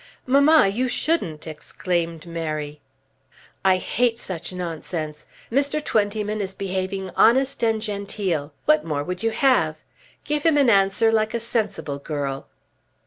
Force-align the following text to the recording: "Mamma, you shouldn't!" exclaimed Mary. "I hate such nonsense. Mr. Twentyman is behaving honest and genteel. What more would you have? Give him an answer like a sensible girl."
"Mamma, 0.25 0.67
you 0.67 0.87
shouldn't!" 0.87 1.45
exclaimed 1.45 2.25
Mary. 2.25 2.81
"I 3.63 3.77
hate 3.77 4.17
such 4.17 4.51
nonsense. 4.51 5.27
Mr. 5.51 5.79
Twentyman 5.79 6.41
is 6.41 6.55
behaving 6.55 7.11
honest 7.15 7.63
and 7.63 7.79
genteel. 7.79 8.51
What 8.65 8.83
more 8.83 9.03
would 9.03 9.21
you 9.21 9.29
have? 9.29 9.77
Give 10.23 10.41
him 10.41 10.57
an 10.57 10.71
answer 10.71 11.11
like 11.11 11.35
a 11.35 11.39
sensible 11.39 11.99
girl." 11.99 12.47